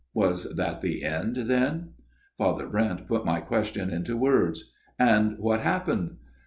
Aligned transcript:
Was 0.15 0.55
that 0.55 0.81
the 0.81 1.03
end, 1.03 1.35
then? 1.35 1.89
Father 2.35 2.65
Brent 2.67 3.07
put 3.07 3.23
my 3.23 3.39
question 3.39 3.91
into 3.91 4.17
words." 4.17 4.71
And 4.97 5.37
what 5.37 5.59
happened 5.59 6.17